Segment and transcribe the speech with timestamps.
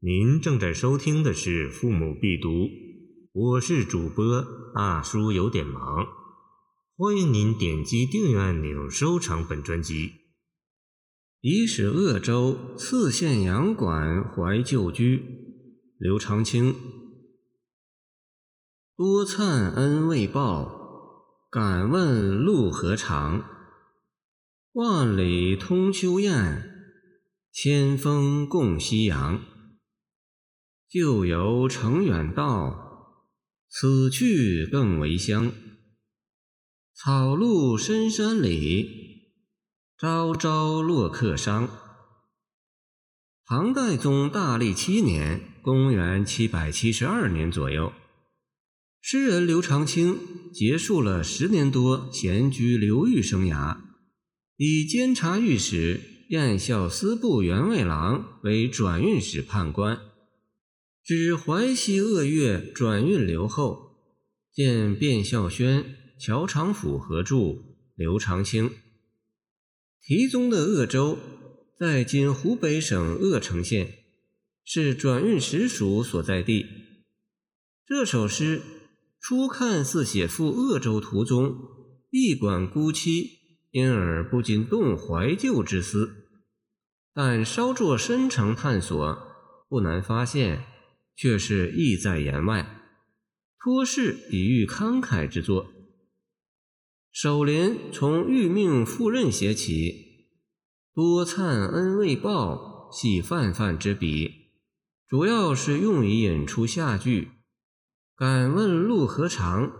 [0.00, 2.50] 您正在收听的是《父母必读》，
[3.32, 4.44] 我是主播
[4.74, 6.06] 大叔，有点忙。
[6.98, 10.12] 欢迎您点击订阅按钮，收藏本专辑。
[11.40, 15.22] 已使鄂州刺县阳馆怀旧居，
[15.98, 16.74] 刘长卿。
[18.98, 23.42] 多灿恩未报，敢问路何长？
[24.72, 26.70] 万里通秋雁，
[27.50, 29.40] 千峰共夕阳。
[30.88, 33.24] 旧游程远道，
[33.68, 35.50] 此去更为乡。
[36.94, 39.32] 草路深山里，
[39.98, 41.68] 朝朝落客伤。
[43.44, 47.92] 唐代宗大历七年（公元772年左右），
[49.02, 50.16] 诗人刘长卿
[50.52, 53.76] 结束了十年多闲居流寓生涯，
[54.56, 60.00] 以监察御史、燕校司部员外郎为转运使判官。
[61.06, 63.92] 指淮西鄂越转运留后，
[64.52, 67.36] 见卞孝宣、乔长甫合著
[67.94, 68.70] 《刘长卿》。
[70.02, 71.16] 题宗的鄂州，
[71.78, 73.98] 在今湖北省鄂城县，
[74.64, 76.66] 是转运使署所在地。
[77.86, 78.60] 这首诗
[79.20, 81.54] 初看似写赴鄂州途中
[82.10, 83.28] 闭馆孤栖，
[83.70, 86.26] 因而不禁动怀旧之思。
[87.14, 89.16] 但稍作深层探索，
[89.68, 90.64] 不难发现。
[91.16, 92.82] 却是意在言外，
[93.58, 95.72] 托事比喻慷慨之作。
[97.10, 100.26] 首联从欲命赴任写起，
[100.94, 104.50] 多灿恩未报，系泛泛之笔，
[105.08, 107.30] 主要是用以引出下句。
[108.14, 109.72] 敢问路何长？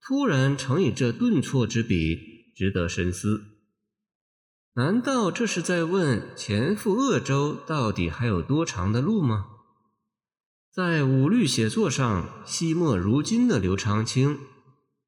[0.00, 3.44] 突然乘以这顿挫之笔，值得深思。
[4.74, 9.51] 难道这是在问前赴鄂州到底还有多长的路吗？
[10.74, 14.38] 在五律写作上，惜墨如金的刘长卿，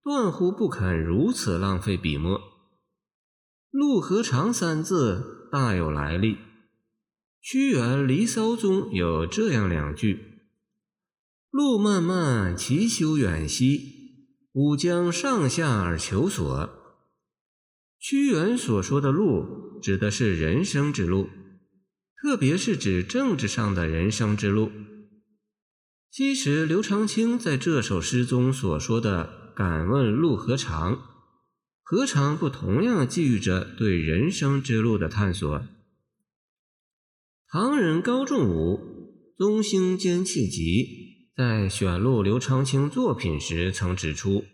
[0.02, 2.38] 断乎不肯如此浪费笔墨。
[3.72, 6.36] “路何长”三字大有来历，
[7.40, 10.42] 屈原《离骚》中有这样两句
[11.48, 13.80] ：“路漫漫其修远兮，
[14.52, 16.68] 吾将上下而求索。”
[17.98, 21.30] 屈原所说的路，指的是人生之路，
[22.20, 24.70] 特别是指政治上的人生之路。
[26.16, 31.02] 其实，刘长卿在这首诗中所说的“敢问路何长”，
[31.82, 35.66] 何尝不同样寄予着对人生之路的探索？
[37.48, 38.78] 唐人高仲武
[39.36, 40.84] 《宗兴兼气集》
[41.36, 44.44] 在选录刘长卿作品时曾指出：“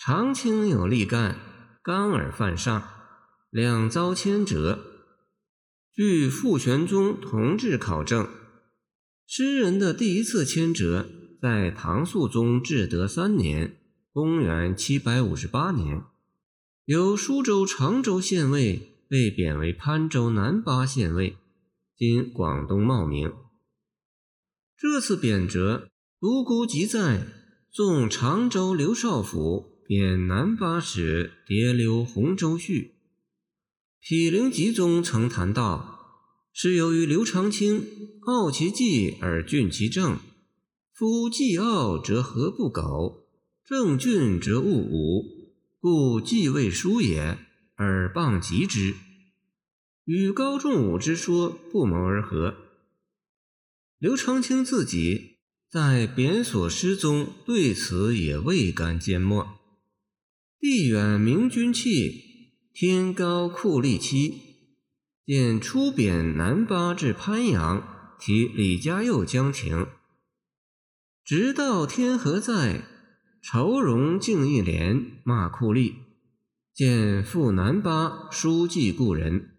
[0.00, 1.38] 长卿有力干，
[1.82, 2.82] 刚而犯上，
[3.50, 4.78] 两遭千折。”
[5.92, 8.26] 据傅玄宗同志考证。
[9.28, 11.04] 诗人的第一次迁谪
[11.42, 13.76] 在唐肃宗至德三年
[14.12, 16.02] （公元758年），
[16.86, 21.36] 由舒州常州县尉被贬为潘州南巴县尉
[21.98, 23.32] （今广东茂名）。
[24.78, 25.88] 这次贬谪，
[26.20, 27.26] 独孤即在
[27.72, 32.94] 送常州刘少府贬南巴使叠留洪州序》。
[34.08, 35.95] 毗陵集中曾谈到。
[36.58, 37.86] 是由于刘长卿
[38.22, 40.18] 傲其计而峻其政，
[40.90, 43.26] 夫既傲则何不苟，
[43.62, 45.22] 正峻则勿武，
[45.78, 47.36] 故既未疏也，
[47.74, 48.94] 而谤极之，
[50.06, 52.54] 与高仲武之说不谋而合。
[53.98, 55.36] 刘长卿自己
[55.70, 59.46] 在贬所诗中对此也未甘缄默
[60.58, 64.36] ：“地远明君气，天高酷吏欺。”
[65.26, 69.88] 见出贬南巴至潘阳，提李嘉佑江亭。
[71.24, 72.84] 直到天何在？
[73.42, 75.94] 愁容竟一帘，骂酷吏。
[76.72, 79.56] 见赴南巴，书记故人。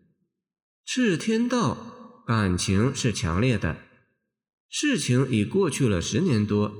[0.85, 3.75] 赤天道，感情是强烈的。
[4.69, 6.73] 事情已过去了十年多，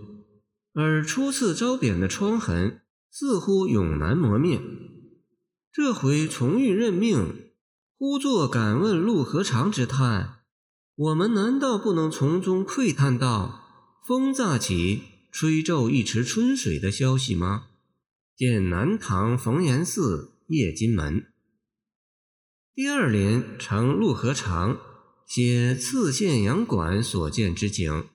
[0.73, 4.61] 而初次招贬的疮痕似乎永难磨灭。
[5.73, 7.46] 这回重遇任命。
[7.99, 10.41] 忽作敢问路何长之叹，
[10.95, 15.01] 我们难道不能从中窥探到风乍起，
[15.31, 17.69] 吹皱一池春水的消息吗？
[18.35, 20.01] 见南唐冯延巳
[20.49, 21.21] 《夜金门》
[22.75, 24.77] 第二联，称路何长，
[25.25, 28.05] 写刺县阳馆所见之景。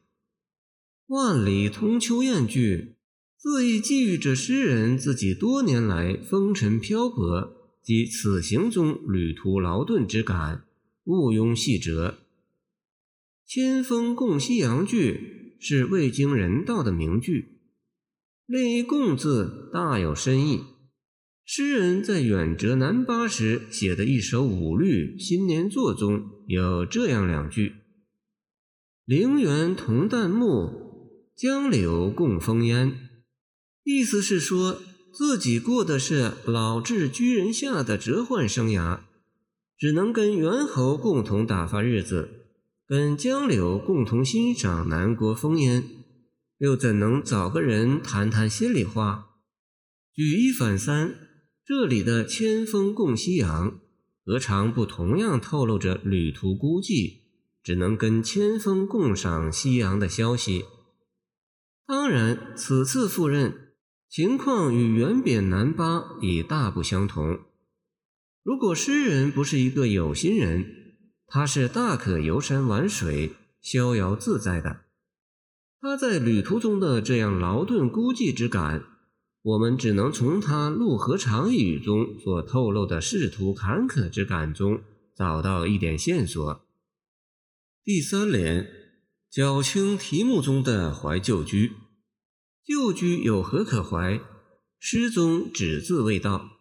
[1.08, 2.94] 万里通秋雁句，
[3.36, 7.61] 自意寄寓着诗人自己多年来风尘漂泊。
[7.82, 10.64] 及此行中旅途劳顿之感，
[11.04, 12.18] 毋庸细折。
[13.44, 17.58] 千峰共夕阳”句是未经人道的名句，
[18.46, 20.62] 另一“共”字大有深意。
[21.44, 27.74] 诗人在远谪南巴时写的一首五律新年作中有这样两句
[29.04, 32.96] ：“陵园同旦暮，江柳共风烟。”
[33.84, 34.80] 意思是说
[35.12, 39.00] 自己过的是老至居人下的折换生涯，
[39.76, 42.46] 只能跟猿猴共同打发日子，
[42.86, 45.84] 跟江柳共同欣赏南国风烟，
[46.58, 49.36] 又怎能找个人谈谈心里话？
[50.14, 51.14] 举一反三。
[51.64, 53.78] 这里的“千峰共夕阳”
[54.26, 57.20] 何尝不同样透露着旅途孤寂，
[57.62, 60.64] 只能跟千峰共赏夕阳的消息？
[61.86, 63.71] 当然，此次赴任
[64.12, 67.40] 情况与原贬南巴已大不相同。
[68.42, 70.66] 如果诗人不是一个有心人，
[71.26, 73.32] 他是大可游山玩水、
[73.62, 74.82] 逍遥自在的。
[75.80, 78.84] 他在旅途中的这样劳顿孤寂之感。
[79.40, 84.82] 我们只能从他《路河长》一语中所透露的仕途坎坷之感中
[85.16, 86.66] 找到一点线索。
[87.82, 88.68] 第三联
[89.30, 91.72] 较轻题目中的怀旧居，
[92.64, 94.20] 旧居有何可怀？
[94.78, 96.60] 诗中只字未道，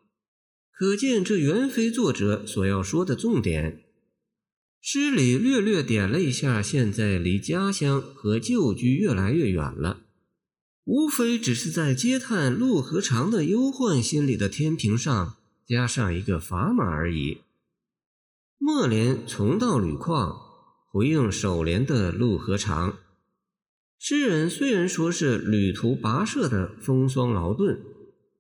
[0.71, 3.83] 可见这原非作者所要说的重点。
[4.79, 10.01] 诗里略略点了一下，现在离家乡和旧居越来越远了。
[10.85, 15.37] 无非只是在嗟叹陆河长的忧患心理的天平上
[15.67, 17.41] 加上一个砝码而已。
[18.57, 20.35] 末联重到吕旷，
[20.91, 22.97] 回应首联的陆河长。
[24.03, 27.79] 诗人虽然说是旅途跋涉的风霜劳顿，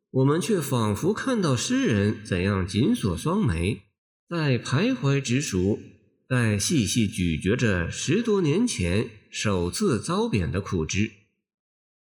[0.09, 3.83] 我们却仿佛看到诗人怎样紧锁双眉，
[4.27, 5.79] 在徘徊直属，
[6.27, 11.11] 在细细咀嚼着十多年前首次遭贬的苦汁。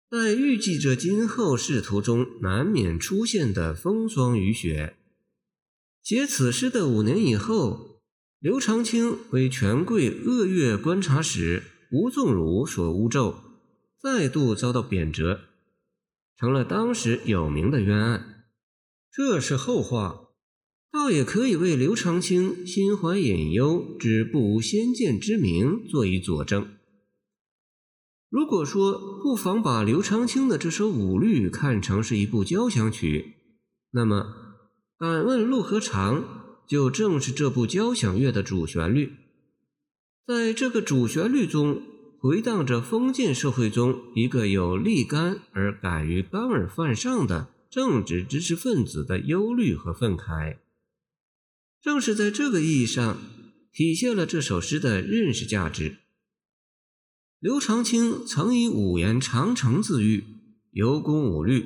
[0.08, 4.96] 在预计着今后仕途中难免出现的风霜雨雪。
[6.04, 8.04] 写此诗的五年以后，
[8.40, 13.36] 刘长卿为权贵鄂越观察使吴仲儒所诬咒，
[14.08, 15.38] 再度遭到贬谪，
[16.38, 18.46] 成了当时有名的冤案。
[19.12, 20.30] 这是后话，
[20.90, 26.70] 倒也可以为刘长卿心怀隐忧之不无先见之明做以佐证。
[28.30, 33.34] 如果说不妨把刘长卿的这首五律看成是一部交响曲，
[33.92, 34.34] 那么
[35.06, 36.22] 《敢问路何长》
[36.66, 39.12] 就正是这部交响乐的主旋律。
[40.26, 41.82] 在这个主旋律中，
[42.20, 50.58] 回荡着封建社会中一个有立竿而敢于刚而犯上的正直知识分子的忧虑和愤慨。
[51.80, 53.18] 正是在这个意义上，
[53.72, 55.98] 体现了这首诗的认识价值。
[57.40, 60.24] 刘长卿曾以五言长城自喻，
[60.72, 61.66] 尤工五律。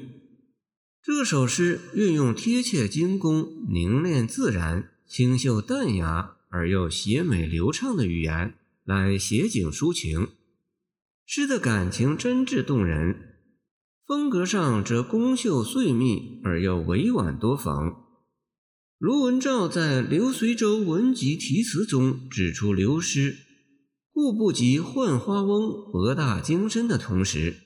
[1.02, 10.28] 这首诗运用贴切精工、凝练自然、清秀淡雅而又写美流畅的语言来写景抒情，
[11.34, 13.16] 诗的感情真挚动人，
[14.06, 17.96] 风格上则工秀碎密而又委婉多讽。
[18.98, 23.38] 卢文照在《刘随州文集题词》中指出刘诗。
[24.12, 27.62] 故不及浣花翁博大精深的同时，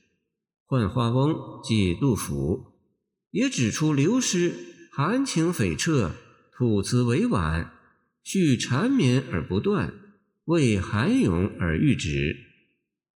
[0.68, 2.76] 浣花翁即杜甫，
[3.32, 4.54] 也指出刘诗
[4.92, 6.12] 含情悱恻，
[6.56, 7.72] 吐词委婉，
[8.22, 9.92] 续缠绵而不断，
[10.44, 12.36] 为含咏而喻止，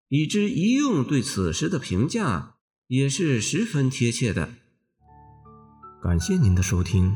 [0.09, 2.55] 以之一用对此时的评价
[2.87, 4.49] 也是十分贴切的。
[6.03, 7.15] 感谢您的收听，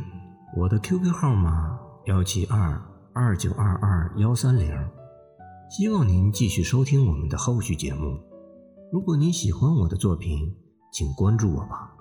[0.58, 2.82] 我的 QQ 号码幺七二
[3.14, 4.70] 二九二二幺三零。
[5.70, 8.20] 希望您继续收听我们的后续节目。
[8.92, 10.54] 如果您喜欢我的作品，
[10.92, 11.94] 请关注我吧。